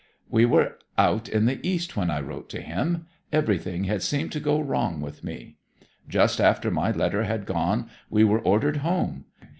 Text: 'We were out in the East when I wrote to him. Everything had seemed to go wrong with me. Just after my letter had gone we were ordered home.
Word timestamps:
'We 0.31 0.45
were 0.45 0.79
out 0.97 1.29
in 1.29 1.45
the 1.45 1.59
East 1.63 1.95
when 1.95 2.09
I 2.09 2.21
wrote 2.21 2.49
to 2.49 2.61
him. 2.61 3.05
Everything 3.31 3.83
had 3.83 4.01
seemed 4.01 4.31
to 4.31 4.39
go 4.39 4.59
wrong 4.59 4.99
with 4.99 5.23
me. 5.23 5.57
Just 6.09 6.41
after 6.41 6.71
my 6.71 6.89
letter 6.89 7.23
had 7.25 7.45
gone 7.45 7.87
we 8.09 8.23
were 8.23 8.39
ordered 8.41 8.77
home. 8.77 9.25